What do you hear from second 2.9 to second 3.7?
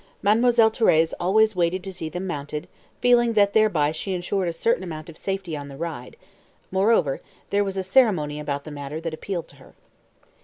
feeling that